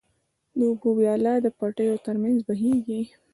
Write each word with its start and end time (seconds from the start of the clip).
د 0.57 0.59
اوبو 0.69 0.89
وياله 0.99 1.33
د 1.41 1.47
پټيو 1.57 1.95
تر 2.05 2.15
منځ 2.23 2.37
بهيږي. 2.47 3.01